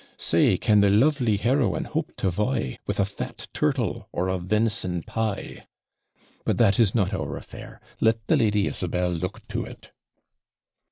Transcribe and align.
'Say, 0.17 0.57
can 0.57 0.81
the 0.81 0.89
lovely 0.89 1.37
HEROINE 1.37 1.83
hope 1.83 2.11
to 2.17 2.31
vie 2.31 2.79
With 2.87 2.99
a 2.99 3.05
fat 3.05 3.47
turtle 3.53 4.09
or 4.11 4.29
a 4.29 4.39
ven'son 4.39 5.03
pie? 5.03 5.67
But 6.43 6.57
that 6.57 6.79
is 6.79 6.95
not 6.95 7.13
our 7.13 7.37
affair; 7.37 7.79
let 7.99 8.25
the 8.25 8.35
Lady 8.35 8.65
Isabel 8.65 9.11
look 9.11 9.47
to 9.49 9.63
it.' 9.63 9.91